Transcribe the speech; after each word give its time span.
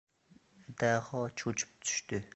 Daho 0.83 1.21
cho‘chib 1.43 1.77
tushdi. 1.87 2.27